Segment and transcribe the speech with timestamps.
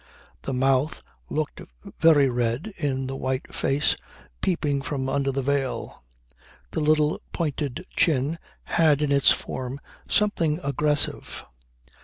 [0.41, 1.61] The mouth looked
[1.99, 3.95] very red in the white face
[4.41, 6.01] peeping from under the veil,
[6.71, 9.79] the little pointed chin had in its form
[10.09, 11.43] something aggressive.